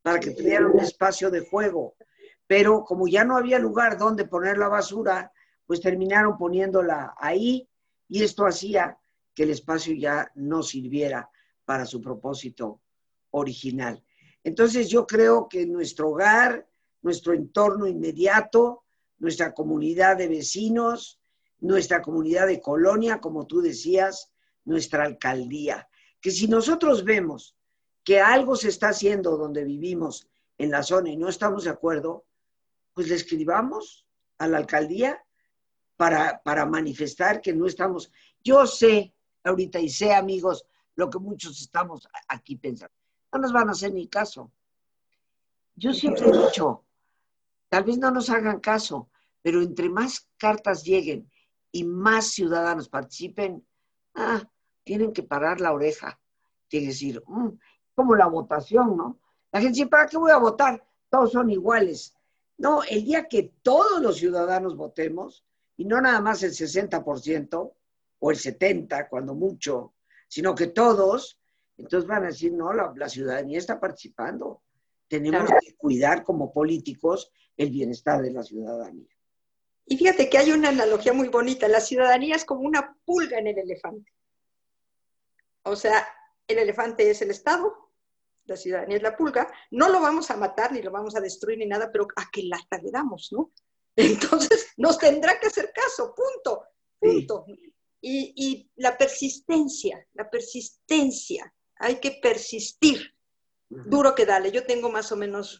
[0.01, 1.95] para que tuvieran un espacio de juego.
[2.47, 5.31] Pero como ya no había lugar donde poner la basura,
[5.65, 7.69] pues terminaron poniéndola ahí
[8.11, 8.99] y esto hacía
[9.33, 11.31] que el espacio ya no sirviera
[11.63, 12.81] para su propósito
[13.29, 14.03] original.
[14.43, 16.67] Entonces yo creo que nuestro hogar,
[17.01, 18.83] nuestro entorno inmediato,
[19.17, 21.21] nuestra comunidad de vecinos,
[21.61, 24.29] nuestra comunidad de colonia, como tú decías,
[24.65, 25.87] nuestra alcaldía,
[26.19, 27.55] que si nosotros vemos
[28.03, 32.25] que algo se está haciendo donde vivimos en la zona y no estamos de acuerdo,
[32.93, 34.05] pues le escribamos
[34.37, 35.23] a la alcaldía
[36.01, 38.11] para, para manifestar que no estamos.
[38.43, 42.95] Yo sé ahorita y sé, amigos, lo que muchos estamos aquí pensando.
[43.31, 44.51] No nos van a hacer ni caso.
[45.75, 46.85] Yo siempre he dicho,
[47.69, 49.11] tal vez no nos hagan caso,
[49.43, 51.29] pero entre más cartas lleguen
[51.71, 53.63] y más ciudadanos participen,
[54.15, 54.41] ah,
[54.83, 56.19] tienen que parar la oreja.
[56.67, 57.49] Tienen que decir, mm,
[57.93, 59.19] como la votación, ¿no?
[59.51, 60.83] La gente dice, ¿para qué voy a votar?
[61.11, 62.15] Todos son iguales.
[62.57, 65.45] No, el día que todos los ciudadanos votemos,
[65.81, 67.73] y no nada más el 60%
[68.19, 69.95] o el 70% cuando mucho,
[70.27, 71.39] sino que todos,
[71.75, 74.61] entonces van a decir, no, la, ciudadanía está participando.
[75.07, 79.09] Tenemos que cuidar como políticos el bienestar de la ciudadanía.
[79.87, 81.67] Y fíjate que hay una analogía muy bonita.
[81.67, 84.13] La ciudadanía es como una pulga en el elefante.
[85.63, 86.07] O sea,
[86.47, 87.73] el elefante es el Estado,
[88.45, 91.57] la ciudadanía es la pulga, no lo vamos a matar ni lo vamos a destruir
[91.57, 93.51] ni nada, pero a qué lata le damos, ¿no?
[94.05, 96.63] Entonces nos tendrá que hacer caso, punto,
[96.99, 97.45] punto.
[98.01, 103.13] Y, la persistencia, la persistencia, hay que persistir,
[103.69, 104.51] duro que dale.
[104.51, 105.59] Yo tengo más o menos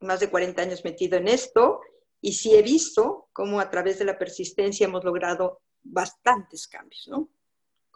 [0.00, 1.80] más de 40 años metido en esto
[2.20, 7.30] y sí he visto cómo a través de la persistencia hemos logrado bastantes cambios, ¿no?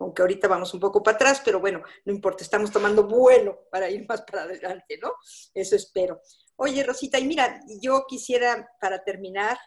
[0.00, 3.90] aunque ahorita vamos un poco para atrás, pero bueno, no importa, estamos tomando vuelo para
[3.90, 5.12] ir más para adelante, ¿no?
[5.52, 6.20] Eso espero.
[6.62, 9.58] Oye, Rosita, y mira, yo quisiera para terminar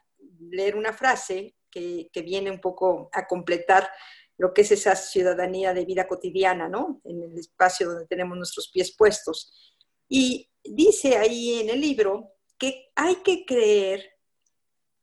[0.51, 3.89] leer una frase que, viene un poco a completar
[4.37, 7.01] lo que es esa ciudadanía de vida cotidiana, ¿no?
[7.03, 9.75] En el espacio donde tenemos nuestros pies puestos.
[10.07, 14.11] Y dice ahí en el libro que hay que creer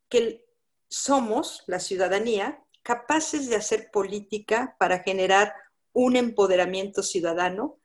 [0.09, 0.47] que
[0.89, 5.53] somos, la ciudadanía, capaces de hacer política para generar
[5.93, 7.81] un empoderamiento ciudadano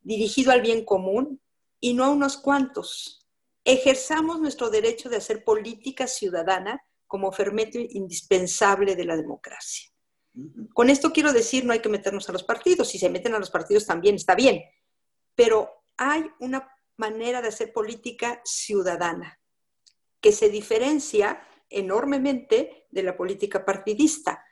[0.00, 1.42] dirigido al bien común
[1.80, 3.24] y no a unos cuantos.
[3.70, 9.90] Ejerzamos nuestro derecho de hacer política ciudadana como fermento indispensable de la democracia.
[10.72, 13.38] Con esto quiero decir, no hay que meternos a los partidos, si se meten a
[13.38, 14.62] los partidos también está bien,
[15.34, 16.66] pero hay una
[16.96, 19.38] manera de hacer política ciudadana
[20.22, 24.42] que se diferencia enormemente de la política partidista,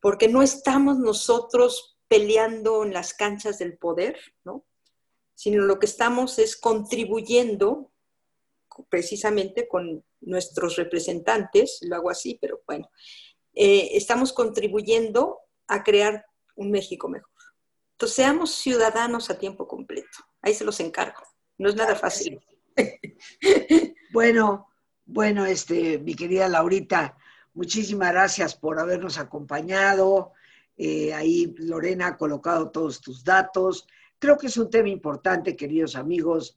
[0.00, 4.64] porque no estamos nosotros peleando en las canchas del poder, ¿no?
[5.36, 7.92] sino lo que estamos es contribuyendo
[8.88, 12.90] precisamente con nuestros representantes, lo hago así, pero bueno,
[13.54, 16.24] eh, estamos contribuyendo a crear
[16.56, 17.30] un México mejor.
[17.92, 20.18] Entonces, seamos ciudadanos a tiempo completo.
[20.40, 21.22] Ahí se los encargo.
[21.58, 22.40] No es nada fácil.
[24.10, 24.68] Bueno,
[25.04, 27.16] bueno, este, mi querida Laurita,
[27.52, 30.32] muchísimas gracias por habernos acompañado.
[30.78, 33.86] Eh, ahí Lorena ha colocado todos tus datos.
[34.18, 36.56] Creo que es un tema importante, queridos amigos.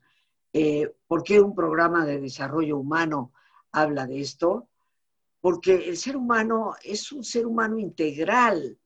[0.54, 3.32] Eh, ¿Por qué un programa de desarrollo humano
[3.72, 4.68] habla de esto?
[5.40, 8.78] Porque el ser humano es un ser humano integral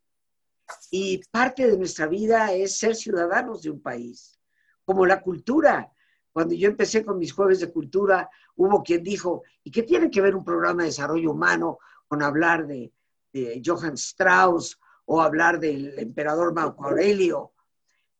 [0.91, 4.39] y parte de nuestra vida es ser ciudadanos de un país,
[4.84, 5.91] como la cultura.
[6.32, 10.22] Cuando yo empecé con mis jueves de cultura, hubo quien dijo, ¿y qué tiene que
[10.22, 12.91] ver un programa de desarrollo humano con hablar de,
[13.34, 17.53] de Johann Strauss o hablar del emperador Marco Aurelio?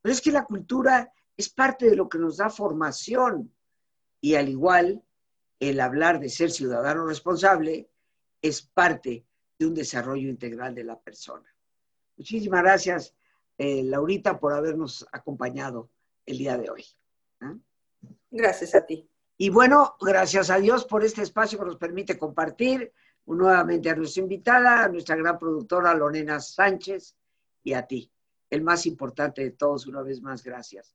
[0.02, 3.52] Pero es que la cultura es parte de lo que nos da formación
[4.20, 5.02] y al igual
[5.60, 7.88] el hablar de ser ciudadano responsable
[8.42, 9.24] es parte
[9.58, 11.54] de un desarrollo integral de la persona.
[12.16, 13.14] Muchísimas gracias,
[13.58, 15.90] eh, Laurita, por habernos acompañado
[16.24, 16.84] el día de hoy.
[17.42, 17.56] ¿eh?
[18.30, 19.08] Gracias a ti.
[19.38, 22.92] Y bueno, gracias a Dios por este espacio que nos permite compartir
[23.26, 27.16] nuevamente a nuestra invitada, a nuestra gran productora Lorena Sánchez
[27.62, 28.10] y a ti,
[28.48, 30.94] el más importante de todos, una vez más, gracias.